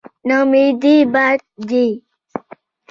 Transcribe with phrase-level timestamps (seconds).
[0.27, 1.39] نااميدي بد
[1.69, 1.87] دی.